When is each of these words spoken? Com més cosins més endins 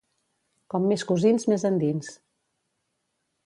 Com 0.73 0.87
més 0.91 1.03
cosins 1.11 1.47
més 1.53 1.67
endins 1.71 2.11